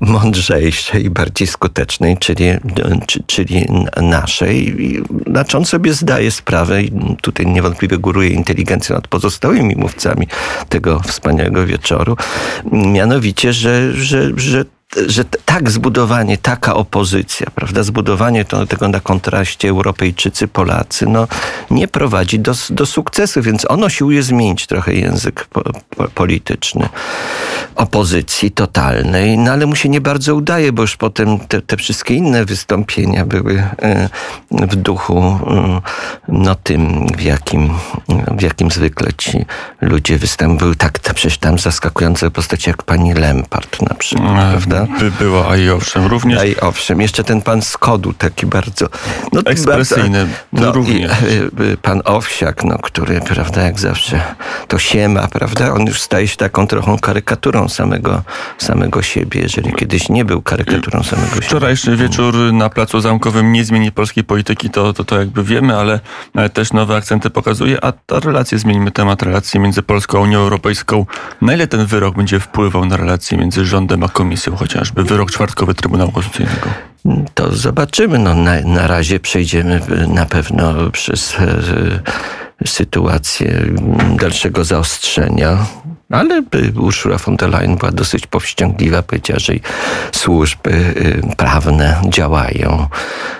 mądrzejszej, 0.00 1.10
bardziej 1.10 1.48
skutecznej, 1.48 2.18
czyli, 2.18 2.44
czyli 3.26 3.66
naszej. 4.02 4.76
Znaczy 5.26 5.58
on 5.58 5.64
sobie 5.64 5.92
zdaje 5.92 6.30
sprawę 6.30 6.82
i 6.82 7.16
tutaj 7.20 7.46
niewątpliwie 7.46 7.98
góruje 7.98 8.28
inteligencja 8.30 8.94
nad 8.94 9.08
pozostałymi 9.08 9.76
mówcami 9.76 10.26
tego 10.68 11.00
wspaniałego 11.00 11.66
wieczoru, 11.66 12.16
mianowicie, 12.72 13.52
że, 13.52 13.92
że, 13.92 14.30
że 14.36 14.64
że 15.06 15.24
tak 15.24 15.70
zbudowanie, 15.70 16.38
taka 16.38 16.74
opozycja, 16.74 17.46
prawda, 17.54 17.82
zbudowanie 17.82 18.44
to, 18.44 18.66
tego 18.66 18.88
na 18.88 19.00
kontraście 19.00 19.68
Europejczycy, 19.68 20.48
Polacy, 20.48 21.06
no 21.06 21.28
nie 21.70 21.88
prowadzi 21.88 22.38
do, 22.38 22.52
do 22.70 22.86
sukcesu, 22.86 23.42
więc 23.42 23.70
ono 23.70 23.88
siłuje 23.88 24.22
zmienić 24.22 24.66
trochę 24.66 24.94
język 24.94 25.46
po, 25.46 25.62
po, 25.96 26.08
polityczny 26.08 26.88
opozycji 27.74 28.50
totalnej, 28.50 29.38
no 29.38 29.52
ale 29.52 29.66
mu 29.66 29.76
się 29.76 29.88
nie 29.88 30.00
bardzo 30.00 30.34
udaje, 30.34 30.72
bo 30.72 30.82
już 30.82 30.96
potem 30.96 31.38
te, 31.38 31.62
te 31.62 31.76
wszystkie 31.76 32.14
inne 32.14 32.44
wystąpienia 32.44 33.26
były 33.26 33.62
e, 33.82 34.08
w 34.50 34.76
duchu 34.76 35.18
e, 35.18 35.80
no 36.28 36.54
tym, 36.54 37.06
w 37.06 37.22
jakim, 37.22 37.70
w 38.38 38.42
jakim 38.42 38.70
zwykle 38.70 39.12
ci 39.18 39.44
ludzie 39.80 40.18
występują. 40.18 40.44
Były 40.58 40.76
tak, 40.76 40.98
przecież 41.14 41.38
tam 41.38 41.58
zaskakujące 41.58 42.30
postacie 42.30 42.70
jak 42.70 42.82
pani 42.82 43.14
Lempart 43.14 43.82
na 43.82 43.94
przykład, 43.94 44.28
no, 44.34 44.60
prawda? 44.74 44.98
By 45.00 45.10
było, 45.10 45.50
a 45.50 45.56
i 45.56 45.70
owszem, 45.70 46.06
również. 46.06 46.40
A 46.40 46.44
i 46.44 46.56
owszem, 46.56 47.00
jeszcze 47.00 47.24
ten 47.24 47.42
pan 47.42 47.62
z 47.62 47.78
kodu 47.78 48.12
taki 48.12 48.46
bardzo... 48.46 48.86
No, 49.32 49.40
Ekspresyjny, 49.44 50.26
bardzo, 50.52 50.66
no, 50.66 50.72
również. 50.72 51.12
I, 51.12 51.76
pan 51.76 52.02
Owsiak, 52.04 52.64
no, 52.64 52.78
który, 52.78 53.20
prawda, 53.20 53.62
jak 53.62 53.80
zawsze 53.80 54.20
to 54.68 54.78
siema, 54.78 55.28
prawda, 55.28 55.72
on 55.72 55.86
już 55.86 56.00
staje 56.00 56.28
się 56.28 56.36
taką 56.36 56.66
trochę 56.66 56.96
karykaturą 57.00 57.68
samego, 57.68 58.22
samego 58.58 59.02
siebie, 59.02 59.40
jeżeli 59.40 59.72
kiedyś 59.72 60.08
nie 60.08 60.24
był 60.24 60.42
karykaturą 60.42 61.02
samego 61.02 61.34
siebie. 61.34 61.46
Wczorajszy 61.46 61.96
wieczór 61.96 62.34
na 62.52 62.70
Placu 62.70 63.00
Zamkowym 63.00 63.52
nie 63.52 63.64
zmieni 63.64 63.92
polskiej 63.92 64.24
polityki, 64.24 64.70
to, 64.70 64.92
to, 64.92 65.04
to 65.04 65.18
jakby 65.18 65.44
wiemy, 65.44 65.76
ale, 65.76 66.00
też 66.52 66.72
nowe 66.72 66.96
akcenty 66.96 67.30
pokazuje, 67.30 67.84
a 67.84 67.92
ta 67.92 68.20
relacje, 68.20 68.58
zmienimy 68.58 68.90
temat 68.90 69.22
relacji 69.22 69.60
między 69.60 69.82
Polską 69.82 70.18
a 70.18 70.20
Unią 70.20 70.38
Europejską. 70.38 71.06
Na 71.40 71.54
ile 71.54 71.66
ten 71.66 71.86
wyrok 71.86 72.16
będzie 72.16 72.40
wpływał 72.40 72.84
na 72.84 72.96
relacje 72.96 73.38
między 73.38 73.64
rządem 73.64 74.02
a 74.02 74.08
komisją? 74.08 74.56
Chociażby 74.64 75.04
wyrok 75.04 75.30
czwartkowy 75.30 75.74
Trybunału 75.74 76.12
Konstytucyjnego? 76.12 76.68
To 77.34 77.52
zobaczymy. 77.52 78.18
No, 78.18 78.34
na, 78.34 78.60
na 78.60 78.86
razie 78.86 79.20
przejdziemy 79.20 79.80
na 80.08 80.26
pewno 80.26 80.90
przez 80.90 81.36
e, 81.40 82.66
sytuację 82.66 83.60
dalszego 84.16 84.64
zaostrzenia 84.64 85.66
ale 86.10 86.42
Ursula 86.76 87.18
von 87.18 87.36
der 87.36 87.50
Leyen 87.50 87.76
była 87.76 87.92
dosyć 87.92 88.26
powściągliwa, 88.26 89.02
powiedziała, 89.02 89.38
że 89.40 89.52
służby 90.12 90.70
y, 90.70 91.22
prawne 91.36 92.00
działają. 92.08 92.86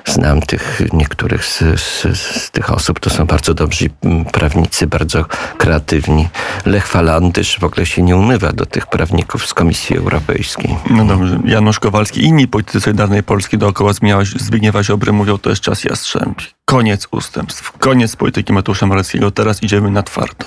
Znam 0.04 0.40
tych 0.40 0.82
niektórych 0.92 1.44
z, 1.44 1.58
z, 1.80 2.18
z 2.18 2.50
tych 2.50 2.72
osób, 2.72 3.00
to 3.00 3.10
są 3.10 3.26
bardzo 3.26 3.54
dobrzy 3.54 3.90
mm, 4.02 4.24
prawnicy, 4.24 4.86
bardzo 4.86 5.24
kreatywni. 5.58 6.28
Lech 6.66 6.86
Falandysz 6.86 7.58
w 7.60 7.64
ogóle 7.64 7.86
się 7.86 8.02
nie 8.02 8.16
umywa 8.16 8.52
do 8.52 8.66
tych 8.66 8.86
prawników 8.86 9.46
z 9.46 9.54
Komisji 9.54 9.96
Europejskiej. 9.96 10.76
No 10.90 11.04
dobrze. 11.04 11.40
Janusz 11.44 11.80
Kowalski, 11.80 12.24
inni 12.24 12.48
politycy 12.48 12.80
Solidarnej 12.80 13.22
Polski 13.22 13.58
dookoła 13.58 13.92
Zbigniewa 14.36 14.82
Ziobry 14.82 15.12
mówią, 15.12 15.38
to 15.38 15.50
jest 15.50 15.62
czas 15.62 15.84
jastrzębi. 15.84 16.44
Koniec 16.64 17.08
ustępstw, 17.10 17.72
koniec 17.78 18.16
polityki 18.16 18.52
Mateusza 18.52 18.86
Moreckiego, 18.86 19.30
teraz 19.30 19.62
idziemy 19.62 19.90
na 19.90 20.02
twardo. 20.02 20.44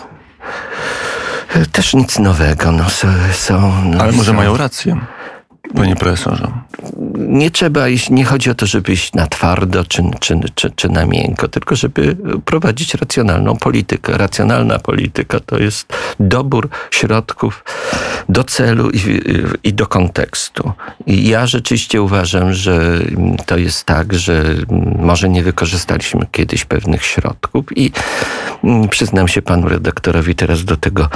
Też 1.71 1.93
nic 1.93 2.19
nowego. 2.19 2.71
No, 2.71 2.85
są, 3.33 3.83
no, 3.85 3.99
Ale 4.01 4.11
może 4.11 4.31
są. 4.31 4.37
mają 4.37 4.57
rację. 4.57 4.97
Panie 5.75 5.95
profesorze. 5.95 6.51
Nie 7.17 7.51
trzeba 7.51 7.87
iść, 7.87 8.09
nie 8.09 8.25
chodzi 8.25 8.49
o 8.49 8.55
to, 8.55 8.65
żeby 8.65 8.93
iść 8.93 9.13
na 9.13 9.27
twardo 9.27 9.83
czy, 9.85 10.03
czy, 10.19 10.39
czy, 10.55 10.71
czy 10.71 10.89
na 10.89 11.05
miękko, 11.05 11.47
tylko 11.47 11.75
żeby 11.75 12.17
prowadzić 12.45 12.93
racjonalną 12.93 13.55
politykę. 13.55 14.17
Racjonalna 14.17 14.79
polityka 14.79 15.39
to 15.39 15.57
jest 15.57 15.93
dobór 16.19 16.69
środków 16.91 17.63
do 18.29 18.43
celu 18.43 18.89
i, 18.89 18.99
i 19.63 19.73
do 19.73 19.87
kontekstu. 19.87 20.71
I 21.05 21.27
ja 21.27 21.47
rzeczywiście 21.47 22.01
uważam, 22.01 22.53
że 22.53 22.99
to 23.45 23.57
jest 23.57 23.83
tak, 23.83 24.13
że 24.13 24.43
może 24.99 25.29
nie 25.29 25.43
wykorzystaliśmy 25.43 26.27
kiedyś 26.31 26.65
pewnych 26.65 27.05
środków 27.05 27.77
i 27.77 27.91
przyznam 28.89 29.27
się 29.27 29.41
panu 29.41 29.69
redaktorowi 29.69 30.35
teraz 30.35 30.65
do 30.65 30.77
tego, 30.77 31.09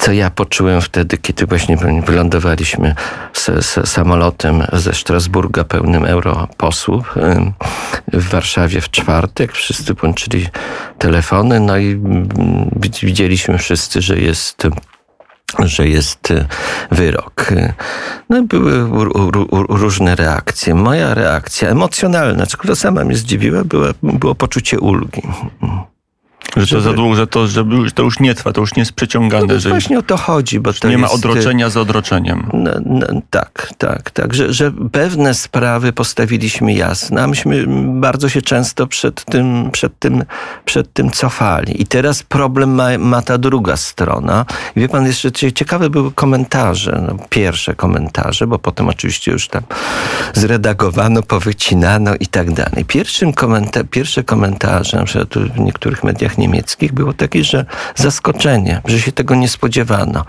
co 0.00 0.12
ja 0.12 0.30
poczułem 0.30 0.80
wtedy, 0.80 1.18
kiedy 1.18 1.46
właśnie 1.46 1.76
wylądowaliśmy 2.06 2.94
z 3.32 3.65
samolotem 3.84 4.62
ze 4.72 4.94
Strasburga 4.94 5.64
pełnym 5.64 6.04
europosłów 6.04 7.14
w 8.12 8.28
Warszawie 8.28 8.80
w 8.80 8.90
czwartek. 8.90 9.52
Wszyscy 9.52 9.94
włączyli 9.94 10.46
telefony, 10.98 11.60
no 11.60 11.76
i 11.76 11.90
mm, 11.92 12.28
widzieliśmy 13.02 13.58
wszyscy, 13.58 14.02
że 14.02 14.18
jest 14.18 14.62
że 15.58 15.88
jest 15.88 16.32
wyrok. 16.90 17.46
No 18.30 18.42
były 18.42 19.06
różne 19.68 20.16
reakcje. 20.16 20.74
Moja 20.74 21.14
reakcja 21.14 21.68
emocjonalna, 21.68 22.46
która 22.58 22.74
sama 22.74 23.04
mnie 23.04 23.16
zdziwiła, 23.16 23.64
była, 23.64 23.88
było 24.02 24.34
poczucie 24.34 24.80
ulgi. 24.80 25.22
Że 26.56 26.66
to 26.66 26.80
za 26.80 26.92
długo, 26.92 27.14
że 27.14 27.26
to, 27.26 27.46
że 27.46 27.64
to 27.94 28.02
już 28.02 28.20
nie 28.20 28.34
trwa, 28.34 28.52
to 28.52 28.60
już 28.60 28.74
nie 28.74 28.80
jest 28.80 28.92
przeciągane. 28.92 29.54
No 29.54 29.60
że 29.60 29.68
właśnie 29.68 29.98
o 29.98 30.02
to 30.02 30.16
chodzi. 30.16 30.60
Bo 30.60 30.72
to 30.72 30.88
nie 30.88 30.94
jest, 30.94 31.02
ma 31.02 31.10
odroczenia 31.10 31.70
za 31.70 31.80
odroczeniem. 31.80 32.50
No, 32.52 32.70
no, 32.86 33.06
tak, 33.30 33.72
tak, 33.78 34.10
tak. 34.10 34.34
Że, 34.34 34.52
że 34.52 34.72
pewne 34.92 35.34
sprawy 35.34 35.92
postawiliśmy 35.92 36.72
jasno, 36.72 37.20
a 37.20 37.26
myśmy 37.26 37.64
bardzo 38.00 38.28
się 38.28 38.42
często 38.42 38.86
przed 38.86 39.24
tym, 39.24 39.70
przed 39.72 39.98
tym, 39.98 40.24
przed 40.64 40.92
tym 40.92 41.10
cofali. 41.10 41.82
I 41.82 41.86
teraz 41.86 42.22
problem 42.22 42.74
ma, 42.74 42.98
ma 42.98 43.22
ta 43.22 43.38
druga 43.38 43.76
strona. 43.76 44.44
I 44.76 44.80
wie 44.80 44.88
pan, 44.88 45.06
jeszcze 45.06 45.32
ciekawe 45.32 45.90
były 45.90 46.12
komentarze, 46.12 47.04
no, 47.08 47.16
pierwsze 47.28 47.74
komentarze, 47.74 48.46
bo 48.46 48.58
potem 48.58 48.88
oczywiście 48.88 49.32
już 49.32 49.48
tam 49.48 49.62
zredagowano, 50.34 51.22
powycinano 51.22 52.14
i 52.20 52.26
tak 52.26 52.50
dalej. 52.50 52.84
Pierwszym 52.84 53.32
komenta 53.32 53.84
pierwsze 53.84 54.24
komentarze, 54.24 54.96
na 54.96 55.04
przykład 55.04 55.34
w 55.34 55.58
niektórych 55.58 56.04
mediach 56.04 56.35
niemieckich 56.38 56.92
było 56.92 57.12
takie, 57.12 57.44
że 57.44 57.66
zaskoczenie, 57.94 58.80
że 58.84 59.00
się 59.00 59.12
tego 59.12 59.34
nie 59.34 59.48
spodziewano. 59.48 60.24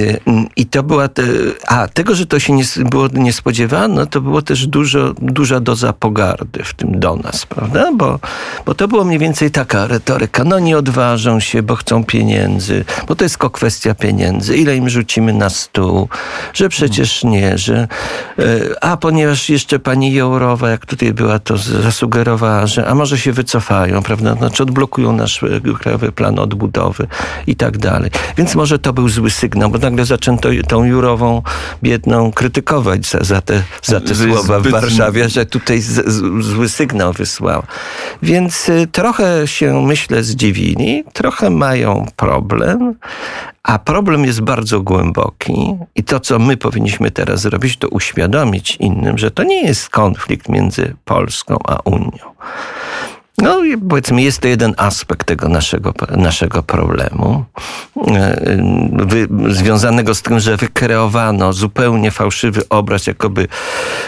Y, 0.00 0.20
I 0.56 0.66
to 0.66 0.82
była, 0.82 1.08
te, 1.08 1.22
a 1.66 1.88
tego, 1.88 2.14
że 2.14 2.26
to 2.26 2.38
się 2.38 2.52
nie, 2.52 2.64
było 2.76 3.08
niespodziewane, 3.12 4.06
to 4.06 4.20
było 4.20 4.42
też 4.42 4.66
dużo, 4.66 5.14
duża 5.18 5.60
doza 5.60 5.92
pogardy 5.92 6.64
w 6.64 6.74
tym 6.74 7.00
do 7.00 7.16
nas, 7.16 7.46
prawda? 7.46 7.90
Bo, 7.94 8.18
bo 8.66 8.74
to 8.74 8.88
było 8.88 9.04
mniej 9.04 9.18
więcej 9.18 9.50
taka 9.50 9.86
retoryka, 9.86 10.44
no 10.44 10.58
nie 10.58 10.78
odważą 10.78 11.40
się, 11.40 11.62
bo 11.62 11.76
chcą 11.76 12.04
pieniędzy, 12.04 12.84
bo 13.08 13.14
to 13.14 13.24
jest 13.24 13.34
tylko 13.34 13.50
kwestia 13.50 13.94
pieniędzy, 13.94 14.56
ile 14.56 14.76
im 14.76 14.88
rzucimy 14.88 15.32
na 15.32 15.50
stół, 15.50 16.08
że 16.54 16.68
przecież 16.68 17.24
nie, 17.24 17.58
że 17.58 17.88
y, 18.38 18.80
a 18.80 18.96
ponieważ 18.96 19.48
jeszcze 19.50 19.78
pani 19.78 20.12
Jourowa, 20.12 20.70
jak 20.70 20.86
tutaj 20.86 21.12
była, 21.12 21.38
to 21.38 21.56
zasugerowała, 21.56 22.66
że 22.66 22.86
a 22.86 22.94
może 22.94 23.18
się 23.18 23.32
wycofają, 23.32 24.02
prawda? 24.02 24.34
Znaczy 24.34 24.62
odblokują 24.62 25.12
nasz 25.12 25.42
y, 25.42 25.60
krajowy 25.80 26.12
plan 26.12 26.38
odbudowy 26.38 27.06
i 27.46 27.56
tak 27.56 27.78
dalej. 27.78 28.10
Więc 28.36 28.54
może 28.54 28.78
to 28.78 28.92
był 28.92 29.08
zły 29.08 29.30
sygnał, 29.30 29.70
bo 29.70 29.83
nagle 29.84 30.04
zaczęto 30.04 30.48
tą 30.68 30.84
Jurową 30.84 31.42
biedną 31.82 32.32
krytykować 32.32 33.06
za, 33.06 33.18
za 33.20 33.40
te, 33.40 33.62
za 33.82 34.00
te 34.00 34.14
słowa 34.14 34.60
w 34.60 34.68
Warszawie, 34.68 35.28
że 35.28 35.46
tutaj 35.46 35.80
z, 35.80 36.08
z, 36.08 36.44
zły 36.44 36.68
sygnał 36.68 37.12
wysłał. 37.12 37.62
Więc 38.22 38.68
y, 38.68 38.86
trochę 38.92 39.46
się, 39.46 39.82
myślę, 39.82 40.22
zdziwili, 40.22 41.04
trochę 41.12 41.50
mają 41.50 42.06
problem, 42.16 42.94
a 43.62 43.78
problem 43.78 44.24
jest 44.24 44.40
bardzo 44.40 44.80
głęboki 44.80 45.76
i 45.94 46.04
to, 46.04 46.20
co 46.20 46.38
my 46.38 46.56
powinniśmy 46.56 47.10
teraz 47.10 47.40
zrobić, 47.40 47.76
to 47.76 47.88
uświadomić 47.88 48.76
innym, 48.76 49.18
że 49.18 49.30
to 49.30 49.42
nie 49.42 49.62
jest 49.62 49.88
konflikt 49.88 50.48
między 50.48 50.94
Polską 51.04 51.58
a 51.64 51.78
Unią. 51.84 52.34
No 53.38 53.60
powiedzmy, 53.88 54.22
jest 54.22 54.40
to 54.40 54.48
jeden 54.48 54.74
aspekt 54.76 55.26
tego 55.26 55.48
naszego, 55.48 55.94
naszego 56.16 56.62
problemu, 56.62 57.44
e, 58.06 58.40
wy, 58.92 59.28
związanego 59.54 60.14
z 60.14 60.22
tym, 60.22 60.40
że 60.40 60.56
wykreowano 60.56 61.52
zupełnie 61.52 62.10
fałszywy 62.10 62.62
obraz, 62.68 63.06
jakoby 63.06 63.48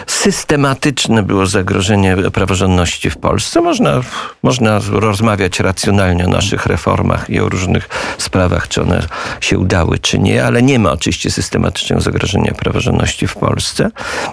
systematyczne 0.06 1.23
było 1.23 1.47
zagrożenie 1.47 2.16
praworządności 2.33 3.11
w 3.11 3.16
Polsce. 3.16 3.61
Można, 3.61 4.00
można 4.42 4.80
rozmawiać 4.90 5.61
racjonalnie 5.61 6.26
o 6.26 6.28
naszych 6.28 6.66
reformach 6.66 7.30
i 7.30 7.40
o 7.40 7.49
różnych 7.49 7.88
sprawach, 8.18 8.68
czy 8.68 8.83
one 8.83 9.06
się 9.40 9.59
udały, 9.59 9.99
czy 9.99 10.18
nie, 10.18 10.45
ale 10.45 10.62
nie 10.62 10.78
ma 10.78 10.92
oczywiście 10.92 11.30
systematycznego 11.30 12.02
zagrożenia 12.02 12.54
praworządności 12.54 13.26
w 13.26 13.35
Polsce. 13.35 13.90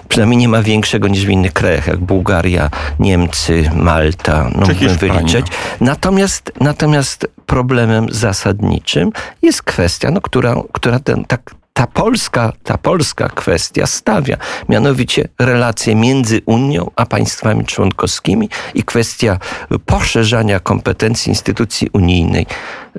Przynajmniej 0.08 0.38
nie 0.38 0.48
ma 0.48 0.62
większego 0.62 1.08
niż 1.08 1.26
w 1.26 1.28
innych 1.28 1.52
krajach, 1.52 1.86
jak 1.86 1.98
Bułgaria, 1.98 2.70
Niemcy, 2.98 3.70
Malta. 3.76 4.50
No, 4.54 4.66
wyliczyć. 4.92 5.46
Natomiast, 5.80 6.52
natomiast 6.60 7.26
problemem 7.46 8.06
zasadniczym 8.10 9.10
jest 9.42 9.62
kwestia, 9.62 10.10
no, 10.10 10.20
która, 10.20 10.54
która 10.72 10.98
ten, 10.98 11.24
tak, 11.24 11.54
ta 11.72 11.86
polska, 11.86 12.52
ta 12.62 12.78
polska 12.78 13.28
kwestia 13.28 13.86
stawia, 13.86 14.36
mianowicie 14.68 15.28
relacje 15.38 15.94
między 15.94 16.40
Unią 16.46 16.90
a 16.96 17.06
państwami 17.06 17.64
członkowskimi 17.64 18.48
i 18.74 18.82
kwestia 18.82 19.38
poszerzania 19.86 20.60
kompetencji 20.60 21.30
instytucji 21.30 21.88
unijnej 21.92 22.46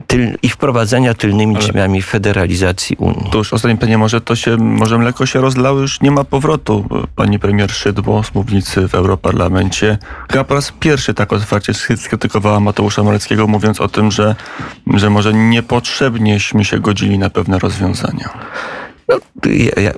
tyl, 0.07 0.37
i 0.41 0.49
wprowadzenia 0.49 1.13
tylnymi 1.13 1.55
Ale 1.55 1.65
drzwiami 1.65 2.01
federalizacji 2.01 2.95
Unii. 2.99 3.29
To 3.31 3.37
już 3.37 3.53
ostatnie 3.53 3.77
pytanie, 3.77 3.97
może 3.97 4.21
to 4.21 4.35
się, 4.35 4.57
może 4.57 4.97
mleko 4.97 5.25
się 5.25 5.41
rozlało, 5.41 5.79
już 5.79 6.01
nie 6.01 6.11
ma 6.11 6.23
powrotu. 6.23 6.85
Pani 7.15 7.39
premier 7.39 7.71
Szydło 7.71 8.23
z 8.23 8.33
mównicy 8.33 8.87
w 8.87 8.95
Europarlamencie 8.95 9.97
chyba 10.31 10.43
po 10.43 10.53
raz 10.53 10.71
pierwszy 10.79 11.13
tak 11.13 11.33
otwarcie 11.33 11.73
skrytykowała 11.73 12.59
Mateusza 12.59 13.03
Moreckiego, 13.03 13.47
mówiąc 13.47 13.81
o 13.81 13.87
tym, 13.87 14.11
że, 14.11 14.35
że 14.93 15.09
może 15.09 15.33
niepotrzebnieśmy 15.33 16.65
się 16.65 16.79
godzili 16.79 17.19
na 17.19 17.29
pewne 17.29 17.59
rozwiązania. 17.59 18.29
No, 19.07 19.19
ja, 19.45 19.81
ja, 19.81 19.91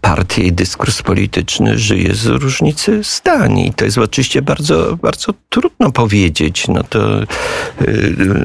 partie 0.00 0.42
i 0.42 0.52
dyskurs 0.52 1.02
polityczny 1.02 1.78
żyje 1.78 2.14
z 2.14 2.26
różnicy 2.26 3.02
zdań 3.02 3.58
i 3.58 3.74
to 3.74 3.84
jest 3.84 3.98
oczywiście 3.98 4.42
bardzo, 4.42 4.96
bardzo 4.96 5.34
trudno 5.48 5.92
powiedzieć. 5.92 6.68
No 6.68 6.84
to 6.84 7.22
y, 7.22 7.26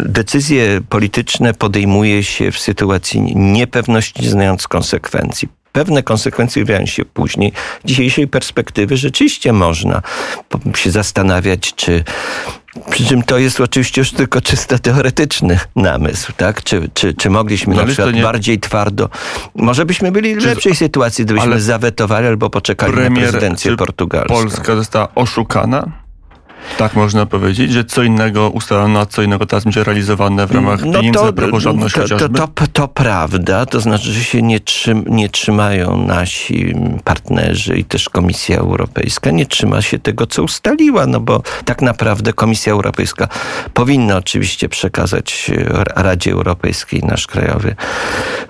decyzje 0.06 0.82
polityczne 0.90 1.54
podejmuje 1.54 2.24
się 2.24 2.52
w 2.52 2.60
sytuacji 2.60 3.22
niepewności, 3.36 4.24
nie 4.24 4.30
znając 4.30 4.68
konsekwencji 4.68 5.50
pewne 5.76 6.04
konsekwencje 6.04 6.66
pojawiają 6.66 6.86
się 6.86 7.06
później. 7.06 7.52
Z 7.86 7.88
dzisiejszej 7.88 8.28
perspektywy 8.28 8.98
rzeczywiście 8.98 9.54
można 9.54 10.02
się 10.76 10.92
zastanawiać, 10.92 11.74
czy 11.76 12.04
przy 12.90 13.06
czym 13.06 13.24
to 13.24 13.38
jest 13.38 13.62
oczywiście 13.62 14.02
już 14.02 14.12
tylko 14.12 14.42
czysto 14.42 14.80
teoretyczny 14.80 15.60
namysł, 15.76 16.34
tak? 16.38 16.64
Czy, 16.64 16.90
czy, 16.94 17.14
czy 17.14 17.30
mogliśmy 17.30 17.76
no, 17.76 17.82
na 17.82 17.88
przykład 17.88 18.16
nie... 18.16 18.24
bardziej 18.24 18.60
twardo... 18.60 19.10
Może 19.56 19.86
byśmy 19.86 20.12
byli 20.12 20.36
w 20.36 20.46
lepszej 20.46 20.76
sytuacji, 20.76 21.26
gdybyśmy 21.26 21.62
zawetowali 21.62 22.28
albo 22.28 22.50
poczekali 22.50 22.94
premier, 22.94 23.24
na 23.24 23.30
prezydencję 23.30 23.76
portugalską. 23.76 24.34
Polska 24.34 24.76
została 24.76 25.08
oszukana? 25.16 26.05
Tak 26.78 26.96
można 26.96 27.26
powiedzieć, 27.26 27.72
że 27.72 27.84
co 27.86 28.04
innego 28.04 28.50
ustalono, 28.50 29.00
a 29.00 29.06
co 29.06 29.22
innego 29.22 29.46
teraz 29.46 29.64
będzie 29.64 29.84
realizowane 29.84 30.48
w 30.48 30.52
ramach 30.52 30.86
no 30.86 31.00
pieniędzy 31.00 31.20
to, 31.20 31.34
praworządność 31.34 31.96
to, 31.96 32.30
to, 32.30 32.30
to, 32.30 32.68
to, 32.74 32.88
prawda, 32.88 33.66
to 33.66 33.80
znaczy, 33.82 34.12
że 34.12 34.24
się 34.24 34.42
nie, 34.42 34.60
trzym, 34.60 35.04
nie 35.08 35.30
trzymają 35.30 35.98
nasi 35.98 36.76
partnerzy 37.04 37.78
i 37.78 37.86
też 37.86 38.10
Komisja 38.10 38.58
Europejska 38.58 39.32
nie 39.32 39.46
trzyma 39.46 39.82
się 39.82 40.00
tego, 40.00 40.28
co 40.28 40.44
ustaliła, 40.44 41.06
no 41.06 41.20
bo 41.20 41.42
tak 41.66 41.82
naprawdę 41.82 42.34
Komisja 42.34 42.74
Europejska 42.74 43.28
powinna 43.74 44.18
oczywiście 44.18 44.70
przekazać 44.70 45.52
Radzie 45.96 46.32
Europejskiej 46.32 47.04
nasz 47.04 47.28
krajowy 47.28 47.76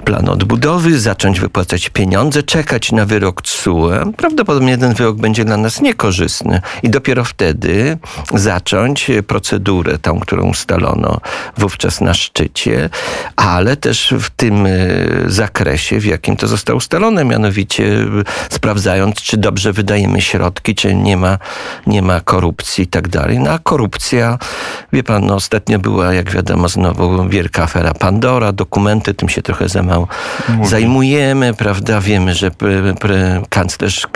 plan 0.05 0.29
odbudowy, 0.29 0.99
zacząć 0.99 1.39
wypłacać 1.39 1.89
pieniądze, 1.89 2.43
czekać 2.43 2.91
na 2.91 3.05
wyrok 3.05 3.41
CUE. 3.41 3.91
Prawdopodobnie 4.17 4.77
ten 4.77 4.93
wyrok 4.93 5.17
będzie 5.17 5.45
dla 5.45 5.57
nas 5.57 5.81
niekorzystny 5.81 6.61
i 6.83 6.89
dopiero 6.89 7.23
wtedy 7.23 7.97
zacząć 8.33 9.11
procedurę, 9.27 9.97
tą, 9.97 10.19
którą 10.19 10.49
ustalono 10.49 11.19
wówczas 11.57 12.01
na 12.01 12.13
szczycie, 12.13 12.89
ale 13.35 13.77
też 13.77 14.13
w 14.19 14.29
tym 14.29 14.65
e, 14.65 14.69
zakresie, 15.25 15.99
w 15.99 16.05
jakim 16.05 16.35
to 16.35 16.47
zostało 16.47 16.77
ustalone, 16.77 17.25
mianowicie 17.25 17.85
e, 17.85 18.07
sprawdzając, 18.49 19.21
czy 19.21 19.37
dobrze 19.37 19.73
wydajemy 19.73 20.21
środki, 20.21 20.75
czy 20.75 20.95
nie 20.95 21.17
ma, 21.17 21.37
nie 21.87 22.01
ma 22.01 22.21
korupcji 22.21 22.83
i 22.83 22.87
tak 22.87 23.07
dalej. 23.07 23.39
No 23.39 23.51
a 23.51 23.59
korupcja, 23.59 24.37
wie 24.93 25.03
pan, 25.03 25.25
no, 25.25 25.35
ostatnio 25.35 25.79
była, 25.79 26.13
jak 26.13 26.31
wiadomo, 26.31 26.69
znowu 26.69 27.29
wielka 27.29 27.63
afera 27.63 27.93
Pandora, 27.93 28.51
dokumenty, 28.51 29.13
tym 29.13 29.29
się 29.29 29.41
trochę 29.41 29.69
za 29.69 29.83
mało 29.83 30.07
Mówię. 30.49 30.69
zajmujemy, 30.69 31.53
prawda? 31.53 32.01
Wiemy, 32.01 32.33
że 32.33 32.51
kanclerz 33.49 34.07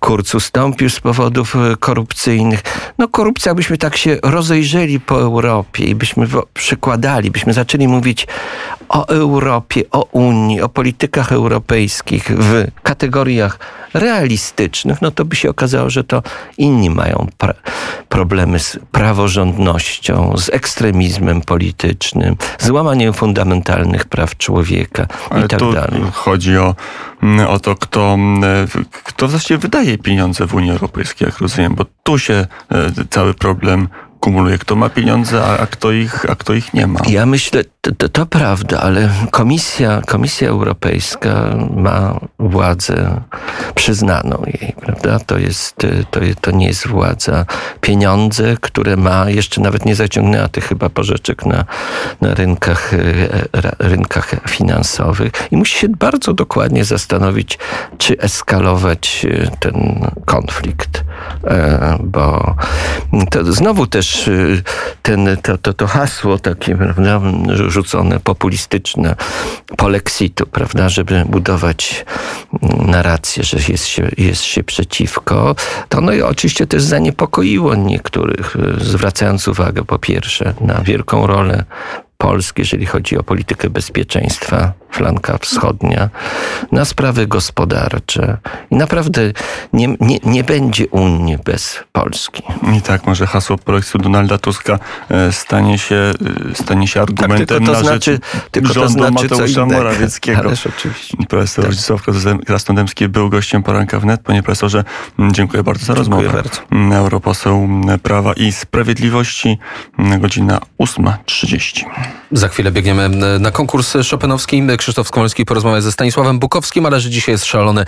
Kurz 0.00 0.34
ustąpił 0.34 0.90
z 0.90 1.00
powodów 1.00 1.56
e, 1.56 1.76
korupcyjnych. 1.76 2.62
No 2.98 3.08
korupcja, 3.08 3.54
byśmy 3.54 3.78
tak 3.78 3.96
się 3.96 4.16
rozejrzeli 4.22 5.00
po 5.00 5.20
Europie 5.20 5.84
i 5.84 5.94
byśmy 5.94 6.26
przykładali, 6.54 7.30
byśmy 7.30 7.52
zaczęli 7.52 7.88
mówić 7.88 8.26
o 8.88 9.08
Europie, 9.08 9.82
o 9.90 10.02
Unii, 10.02 10.62
o 10.62 10.68
politykach 10.68 11.32
europejskich 11.32 12.24
w 12.30 12.66
kategoriach 12.82 13.58
realistycznych, 13.94 15.02
no 15.02 15.10
to 15.10 15.24
by 15.24 15.36
się 15.36 15.50
okazało, 15.50 15.90
że 15.90 16.04
to 16.04 16.22
inni 16.58 16.90
mają 16.90 17.26
problemy 18.08 18.58
z 18.58 18.78
praworządnością, 18.92 20.36
z 20.36 20.48
ekstremizmem 20.48 21.40
politycznym, 21.40 22.36
z 22.58 22.70
łamaniem 22.70 23.12
fundamentalnych 23.12 24.04
praw 24.04 24.36
człowieka 24.36 25.06
Ale 25.30 25.44
i 25.44 25.48
tak 25.48 25.60
dalej. 25.60 26.02
Chodzi 26.12 26.58
o, 26.58 26.74
mm, 27.22 27.46
o 27.46 27.58
to, 27.58 27.74
kto, 27.74 28.14
mm, 28.14 28.68
kto 29.04 29.28
właściwie 29.28 29.58
wydaje 29.58 29.98
pieniądze 29.98 30.46
w 30.46 30.54
Unii 30.54 30.70
Europejskiej, 30.70 31.26
jak 31.26 31.38
rozumiem, 31.38 31.74
bo 31.74 31.84
tu 32.02 32.18
się 32.18 32.34
e, 32.34 32.46
cały 33.10 33.34
problem 33.34 33.88
kumuluje, 34.20 34.58
kto 34.58 34.76
ma 34.76 34.88
pieniądze, 34.88 35.44
a, 35.44 35.58
a, 35.58 35.66
kto, 35.66 35.92
ich, 35.92 36.30
a 36.30 36.34
kto 36.34 36.54
ich 36.54 36.74
nie 36.74 36.86
ma. 36.86 37.00
Ja 37.08 37.26
myślę, 37.26 37.64
to, 37.98 38.08
to 38.08 38.26
prawda, 38.26 38.80
ale 38.80 39.10
Komisja, 39.30 40.02
Komisja 40.06 40.48
Europejska 40.48 41.56
ma 41.76 42.20
władzę 42.38 43.20
przyznaną 43.74 44.42
jej, 44.46 44.72
prawda? 44.80 45.18
To, 45.18 45.38
jest, 45.38 45.76
to, 46.10 46.20
to 46.40 46.50
nie 46.50 46.66
jest 46.66 46.86
władza. 46.86 47.46
Pieniądze, 47.80 48.56
które 48.60 48.96
ma, 48.96 49.30
jeszcze 49.30 49.60
nawet 49.60 49.84
nie 49.84 49.94
zaciągnęła 49.94 50.48
tych 50.48 50.64
chyba 50.64 50.88
pożyczek 50.88 51.46
na, 51.46 51.64
na 52.20 52.34
rynkach, 52.34 52.94
e, 52.94 52.98
rynkach 53.78 54.34
finansowych 54.48 55.32
i 55.50 55.56
musi 55.56 55.78
się 55.78 55.88
bardzo 55.88 56.34
dokładnie 56.34 56.84
zastanowić, 56.84 57.58
czy 57.98 58.18
eskalować 58.18 59.26
e, 59.30 59.50
ten 59.60 60.06
konflikt, 60.24 61.04
bo 62.00 62.54
to 63.30 63.52
znowu 63.52 63.86
też 63.86 64.30
ten, 65.02 65.36
to, 65.42 65.58
to, 65.58 65.72
to 65.72 65.86
hasło 65.86 66.38
takie, 66.38 66.76
prawda, 66.76 67.20
rzucone 67.54 68.20
populistyczne 68.20 69.16
polexitu, 69.76 70.46
prawda, 70.46 70.88
żeby 70.88 71.24
budować 71.28 72.04
narrację, 72.86 73.44
że 73.44 73.58
jest 73.68 73.86
się, 73.86 74.10
jest 74.18 74.42
się 74.42 74.62
przeciwko, 74.62 75.54
to 75.88 76.00
no 76.00 76.12
i 76.12 76.22
oczywiście 76.22 76.66
też 76.66 76.82
zaniepokoiło 76.82 77.74
niektórych, 77.74 78.56
zwracając 78.80 79.48
uwagę 79.48 79.84
po 79.84 79.98
pierwsze 79.98 80.54
na 80.60 80.80
wielką 80.80 81.26
rolę 81.26 81.64
Polski, 82.18 82.60
jeżeli 82.62 82.86
chodzi 82.86 83.18
o 83.18 83.22
politykę 83.22 83.70
bezpieczeństwa, 83.70 84.72
flanka 84.90 85.38
wschodnia, 85.38 86.10
na 86.72 86.84
sprawy 86.84 87.26
gospodarcze. 87.26 88.36
I 88.70 88.76
naprawdę 88.76 89.32
nie, 89.72 89.96
nie, 90.00 90.18
nie 90.24 90.44
będzie 90.44 90.86
Unii 90.88 91.38
bez 91.44 91.84
Polski. 91.92 92.42
I 92.78 92.82
tak, 92.82 93.06
może 93.06 93.26
hasło 93.26 93.58
projektu 93.58 93.98
Donalda 93.98 94.38
Tuska 94.38 94.78
e, 95.10 95.32
stanie 95.32 95.78
się, 95.78 95.94
e, 95.94 96.54
stanie 96.54 96.88
się 96.88 97.02
argumentem 97.02 97.46
tak, 97.46 97.58
tylko 97.58 97.66
to 97.66 97.72
na 97.72 97.78
znaczy, 97.78 98.12
rzecz 98.12 98.42
tylko 98.50 98.72
rządu 98.72 98.98
to 98.98 99.08
znaczy 99.08 99.28
Mateusza 99.28 99.66
Morawieckiego. 99.66 100.38
Ależ 100.38 100.66
oczywiście. 100.66 101.16
Profesor 101.28 101.64
tak. 101.64 101.74
Zdzisław 101.74 102.02
Krasnodębski 102.46 103.08
był 103.08 103.30
gościem 103.30 103.62
poranka 103.62 104.00
wnet. 104.00 104.20
Panie 104.20 104.42
profesorze, 104.42 104.84
dziękuję 105.18 105.62
bardzo 105.62 105.86
za 105.86 105.94
dziękuję 105.94 106.28
rozmowę. 106.28 106.42
Bardzo. 106.42 106.96
Europoseł 106.96 107.68
Prawa 108.02 108.32
i 108.32 108.52
Sprawiedliwości, 108.52 109.58
godzina 110.18 110.60
8.30. 110.80 112.07
Za 112.32 112.48
chwilę 112.48 112.72
biegniemy 112.72 113.08
na 113.40 113.50
konkurs 113.50 113.96
szopenowski. 114.02 114.62
Krzysztof 114.78 115.08
Skomolski 115.08 115.44
porozmawia 115.44 115.80
ze 115.80 115.92
Stanisławem 115.92 116.38
Bukowskim, 116.38 116.86
ale 116.86 117.00
że 117.00 117.10
dzisiaj 117.10 117.32
jest 117.32 117.44
szalony 117.44 117.84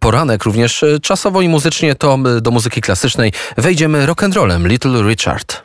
poranek, 0.00 0.44
również 0.44 0.84
czasowo 1.02 1.42
i 1.42 1.48
muzycznie 1.48 1.94
to 1.94 2.18
do 2.40 2.50
muzyki 2.50 2.80
klasycznej 2.80 3.32
wejdziemy 3.56 4.06
rock'n'rollem 4.06 4.66
Little 4.66 5.02
Richard. 5.02 5.62